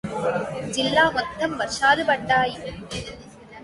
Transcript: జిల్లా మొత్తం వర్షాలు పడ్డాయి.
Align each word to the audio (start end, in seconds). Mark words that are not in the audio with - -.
జిల్లా 0.75 1.03
మొత్తం 1.09 1.51
వర్షాలు 1.57 2.03
పడ్డాయి. 2.03 2.57